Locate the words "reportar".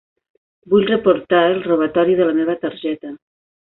0.87-1.43